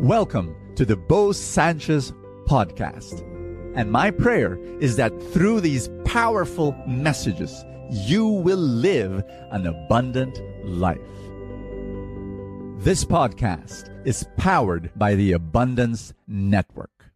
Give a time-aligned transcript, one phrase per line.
[0.00, 2.12] Welcome to the Bo Sanchez
[2.44, 3.24] podcast.
[3.74, 11.00] And my prayer is that through these powerful messages, you will live an abundant life.
[12.78, 17.06] This podcast is powered by the Abundance Network.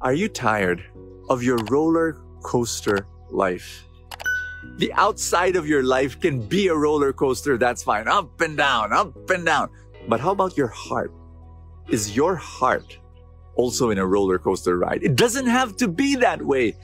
[0.00, 0.82] Are you tired
[1.28, 3.84] of your roller coaster life?
[4.76, 8.08] The outside of your life can be a roller coaster, that's fine.
[8.08, 9.70] Up and down, up and down.
[10.08, 11.12] But how about your heart?
[11.88, 12.98] Is your heart
[13.56, 15.02] also in a roller coaster ride?
[15.02, 16.76] It doesn't have to be that way.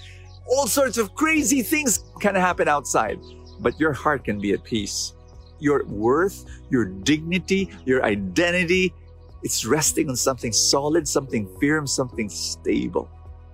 [0.49, 3.19] All sorts of crazy things can happen outside,
[3.61, 5.13] but your heart can be at peace.
[5.59, 8.95] Your worth, your dignity, your identity,
[9.43, 13.09] it's resting on something solid, something firm, something stable.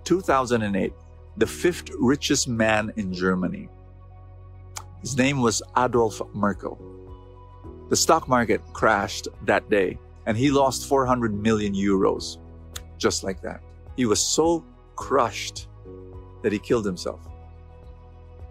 [0.05, 0.93] 2008,
[1.37, 3.69] the fifth richest man in Germany.
[5.03, 6.79] His name was Adolf Merckle.
[7.91, 12.39] The stock market crashed that day and he lost 400 million euros.
[12.99, 13.61] Just like that.
[13.97, 15.67] He was so crushed
[16.43, 17.21] that he killed himself.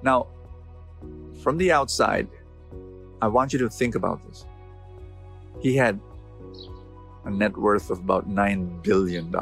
[0.03, 0.27] Now,
[1.41, 2.27] from the outside,
[3.21, 4.45] I want you to think about this.
[5.61, 5.99] He had
[7.23, 9.33] a net worth of about $9 billion.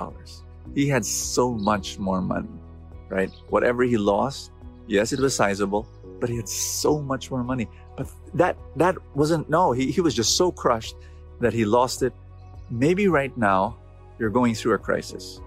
[0.76, 2.50] He had so much more money,
[3.10, 3.32] right?
[3.50, 4.52] Whatever he lost,
[4.86, 5.88] yes, it was sizable,
[6.20, 7.68] but he had so much more money.
[7.96, 10.96] But that, that wasn't, no, he, he was just so crushed
[11.40, 12.14] that he lost it.
[12.70, 13.78] Maybe right now
[14.20, 15.42] you're going through a crisis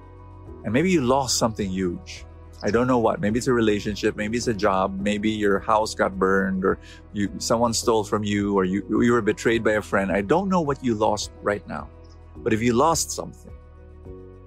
[0.64, 2.24] and maybe you lost something huge.
[2.64, 3.20] I don't know what.
[3.20, 4.16] Maybe it's a relationship.
[4.16, 5.00] Maybe it's a job.
[5.00, 6.78] Maybe your house got burned or
[7.12, 10.12] you, someone stole from you or you, you were betrayed by a friend.
[10.12, 11.88] I don't know what you lost right now.
[12.36, 13.52] But if you lost something,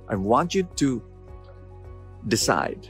[0.07, 1.01] I want you to
[2.27, 2.89] decide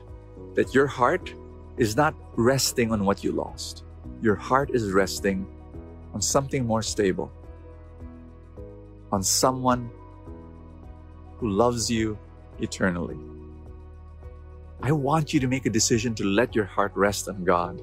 [0.54, 1.34] that your heart
[1.78, 3.84] is not resting on what you lost.
[4.22, 5.46] Your heart is resting
[6.14, 7.32] on something more stable,
[9.12, 9.90] on someone
[11.38, 12.18] who loves you
[12.60, 13.18] eternally.
[14.82, 17.82] I want you to make a decision to let your heart rest on God,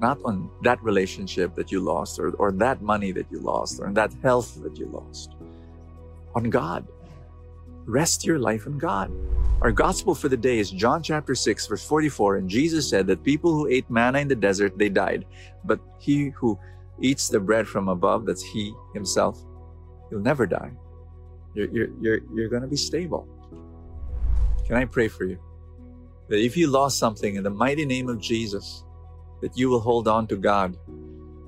[0.00, 3.92] not on that relationship that you lost, or, or that money that you lost, or
[3.92, 5.36] that health that you lost.
[6.34, 6.86] On God.
[7.86, 9.10] Rest your life in God.
[9.62, 12.36] Our gospel for the day is John chapter 6, verse 44.
[12.36, 15.26] And Jesus said that people who ate manna in the desert, they died.
[15.64, 16.58] But he who
[17.00, 19.38] eats the bread from above, that's he himself,
[20.08, 20.72] he'll never die.
[21.54, 23.28] You're, you're, you're, you're going to be stable.
[24.66, 25.38] Can I pray for you?
[26.28, 28.84] That if you lost something in the mighty name of Jesus,
[29.42, 30.76] that you will hold on to God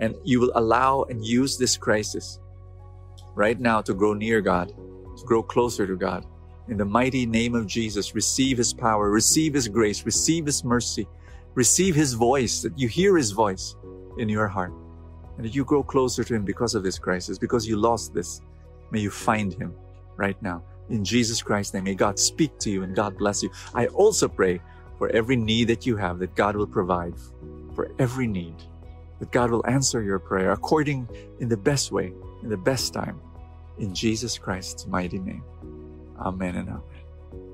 [0.00, 2.40] and you will allow and use this crisis
[3.34, 4.74] right now to grow near God,
[5.24, 6.26] grow closer to God.
[6.68, 11.06] In the mighty name of Jesus, receive His power, receive His grace, receive His mercy,
[11.54, 13.76] receive His voice, that you hear His voice
[14.18, 14.72] in your heart,
[15.36, 18.40] and that you grow closer to Him because of this crisis, because you lost this.
[18.90, 19.74] May you find Him
[20.16, 20.62] right now.
[20.88, 23.50] In Jesus Christ's name, may God speak to you and God bless you.
[23.74, 24.60] I also pray
[24.98, 27.14] for every need that you have, that God will provide
[27.74, 28.54] for every need,
[29.18, 31.08] that God will answer your prayer according
[31.40, 32.12] in the best way,
[32.42, 33.20] in the best time.
[33.78, 35.42] In Jesus Christ's mighty name.
[36.20, 36.82] Amen and amen.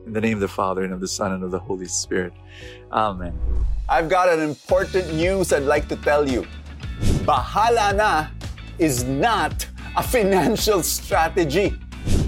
[0.06, 2.32] In the name of the Father and of the Son and of the Holy Spirit.
[2.92, 3.38] Amen.
[3.88, 6.46] I've got an important news I'd like to tell you.
[7.24, 8.26] Bahala na
[8.78, 11.78] is not a financial strategy,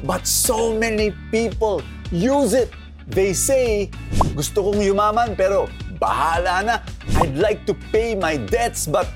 [0.05, 2.71] but so many people use it.
[3.07, 3.91] They say,
[4.37, 5.69] gusto kong yumaman pero
[5.99, 6.78] bahala na.
[7.21, 9.09] I'd like to pay my debts but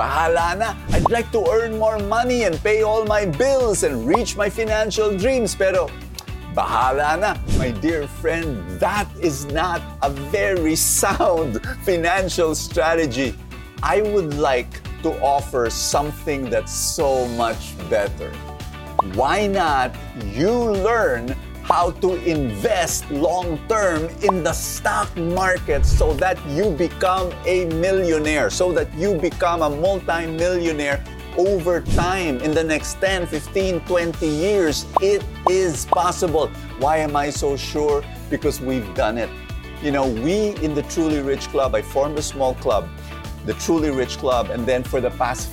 [0.00, 0.68] bahala na.
[0.96, 5.12] I'd like to earn more money and pay all my bills and reach my financial
[5.12, 5.92] dreams pero
[6.56, 7.36] bahala na.
[7.60, 13.36] My dear friend, that is not a very sound financial strategy.
[13.82, 14.72] I would like
[15.04, 18.32] to offer something that's so much better.
[19.12, 19.92] Why not
[20.32, 21.36] you learn
[21.70, 28.50] how to invest long term in the stock market so that you become a millionaire,
[28.50, 31.02] so that you become a multi-millionaire
[31.38, 34.84] over time in the next 10, 15, 20 years.
[35.00, 36.48] It is possible.
[36.80, 38.02] Why am I so sure?
[38.30, 39.30] Because we've done it.
[39.80, 42.88] You know, we in the Truly Rich Club, I formed a small club,
[43.46, 45.48] the Truly Rich Club, and then for the past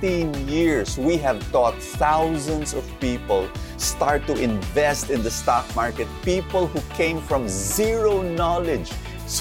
[0.00, 6.06] 15 years, we have taught thousands of people start to invest in the stock market.
[6.22, 8.92] People who came from zero knowledge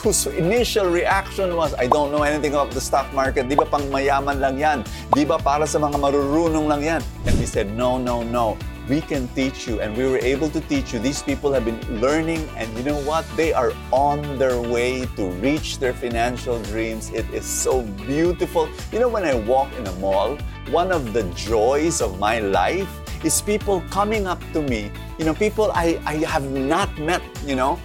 [0.02, 3.48] whose initial reaction was, I don't know anything about the stock market.
[3.48, 4.82] Di ba pang mayaman lang yan?
[5.14, 7.02] Di ba para sa mga marurunong lang yan?
[7.30, 8.58] And we said, no, no, no.
[8.90, 11.00] We can teach you and we were able to teach you.
[11.00, 13.26] These people have been learning, and you know what?
[13.36, 17.12] They are on their way to reach their financial dreams.
[17.12, 18.70] It is so beautiful.
[18.92, 20.38] You know, when I walk in a mall,
[20.72, 22.90] one of the joys of my life
[23.24, 24.92] is people coming up to me.
[25.18, 27.80] You know, people I, I have not met, you know,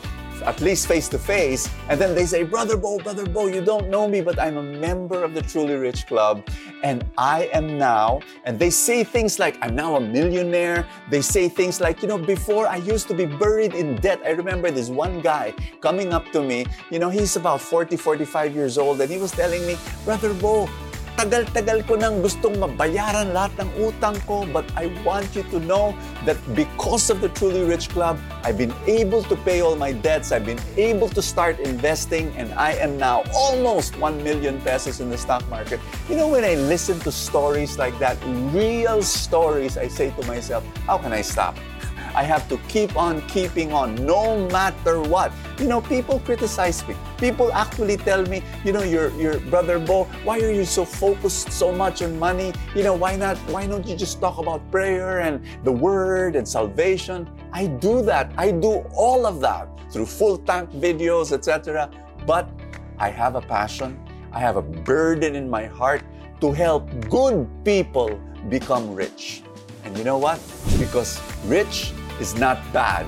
[0.44, 3.88] at least face to face, and then they say, Brother Bo, Brother Bo, you don't
[3.88, 6.44] know me, but I'm a member of the Truly Rich Club,
[6.82, 10.87] and I am now, and they say things like, I'm now a millionaire.
[11.11, 14.20] They say things like, you know, before I used to be buried in debt.
[14.25, 18.55] I remember this one guy coming up to me, you know, he's about 40, 45
[18.55, 20.69] years old, and he was telling me, Brother Bo,
[21.17, 25.93] tagal-tagal ko nang gustong mabayaran lahat ng utang ko, but I want you to know
[26.25, 30.32] that because of the Truly Rich Club, I've been able to pay all my debts,
[30.32, 35.11] I've been able to start investing, and I am now almost 1 million pesos in
[35.11, 35.81] the stock market.
[36.09, 38.17] You know, when I listen to stories like that,
[38.53, 41.56] real stories, I say to myself, how can I stop?
[42.14, 45.32] I have to keep on keeping on no matter what.
[45.59, 46.94] You know, people criticize me.
[47.19, 51.53] People actually tell me, you know, your your brother Bo, why are you so focused
[51.53, 52.53] so much on money?
[52.75, 56.47] You know, why not why don't you just talk about prayer and the word and
[56.47, 57.29] salvation?
[57.53, 58.32] I do that.
[58.37, 61.91] I do all of that through full tank videos, etc.
[62.26, 62.49] But
[62.99, 63.99] I have a passion.
[64.32, 66.03] I have a burden in my heart
[66.41, 68.19] to help good people
[68.49, 69.43] become rich.
[69.85, 70.41] And you know what?
[70.79, 73.04] Because rich is not bad.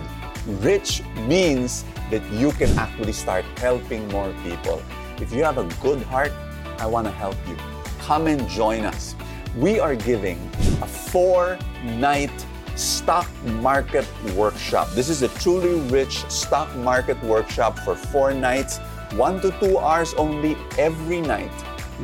[0.61, 4.83] Rich means that you can actually start helping more people.
[5.19, 6.33] If you have a good heart,
[6.79, 7.57] I want to help you.
[8.01, 9.15] Come and join us.
[9.57, 10.39] We are giving
[10.83, 12.35] a four night
[12.75, 13.29] stock
[13.63, 14.91] market workshop.
[14.99, 18.79] This is a truly rich stock market workshop for four nights,
[19.15, 21.55] one to two hours only every night,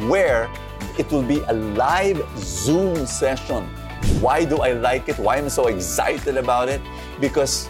[0.06, 0.48] where
[0.96, 3.68] it will be a live Zoom session
[4.20, 5.18] why do I like it?
[5.18, 6.80] Why am I so excited about it?
[7.20, 7.68] Because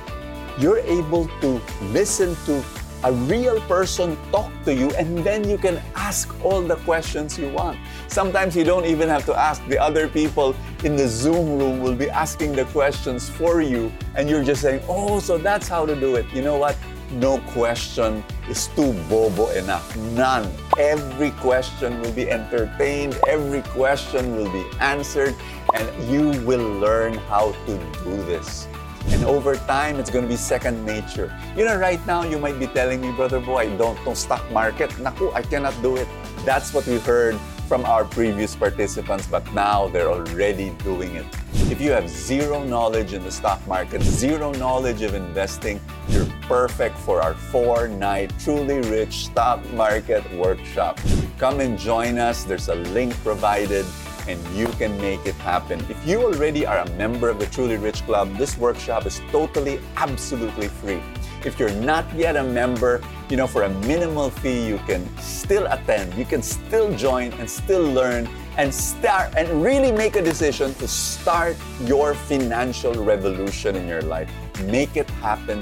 [0.59, 1.61] you're able to
[1.93, 2.63] listen to
[3.05, 7.49] a real person talk to you and then you can ask all the questions you
[7.49, 7.79] want.
[8.09, 9.67] Sometimes you don't even have to ask.
[9.69, 10.55] The other people
[10.85, 14.83] in the Zoom room will be asking the questions for you and you're just saying,
[14.87, 16.27] oh, so that's how to do it.
[16.35, 16.77] You know what?
[17.13, 19.97] No question is too bobo enough.
[20.15, 20.47] None.
[20.79, 25.35] Every question will be entertained, every question will be answered,
[25.75, 28.69] and you will learn how to do this.
[29.09, 31.35] And over time, it's going to be second nature.
[31.57, 34.49] You know, right now, you might be telling me, Brother Bo, I don't know stock
[34.53, 34.99] market.
[34.99, 36.09] Naku, I cannot do it.
[36.45, 37.37] That's what we heard
[37.69, 41.27] from our previous participants, but now they're already doing it.
[41.71, 46.99] If you have zero knowledge in the stock market, zero knowledge of investing, you're perfect
[46.99, 50.99] for our four night truly rich stock market workshop.
[51.39, 52.43] Come and join us.
[52.43, 53.87] There's a link provided
[54.31, 55.81] and you can make it happen.
[55.89, 59.81] If you already are a member of the Truly Rich Club, this workshop is totally,
[59.97, 61.03] absolutely free.
[61.45, 65.67] If you're not yet a member, you know, for a minimal fee, you can still
[65.67, 70.75] attend, you can still join and still learn and start and really make a decision
[70.75, 74.31] to start your financial revolution in your life.
[74.65, 75.61] Make it happen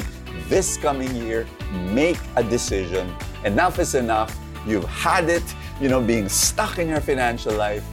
[0.48, 1.46] this coming year.
[1.92, 3.14] Make a decision.
[3.44, 4.36] Enough is enough.
[4.66, 5.44] You've had it,
[5.80, 7.84] you know, being stuck in your financial life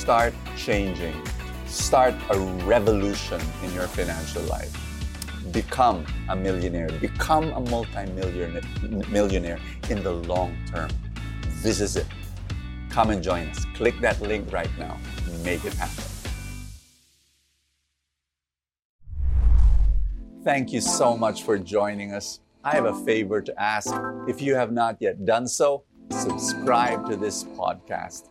[0.00, 1.14] start changing.
[1.66, 4.72] Start a revolution in your financial life.
[5.52, 6.88] Become a millionaire.
[7.00, 8.62] Become a multi-millionaire
[9.10, 9.58] millionaire
[9.90, 10.88] in the long term.
[11.62, 12.06] This is it.
[12.88, 13.66] Come and join us.
[13.74, 14.96] Click that link right now.
[15.44, 16.04] Make it happen.
[20.42, 22.40] Thank you so much for joining us.
[22.64, 23.92] I have a favor to ask.
[24.26, 28.30] If you have not yet done so, subscribe to this podcast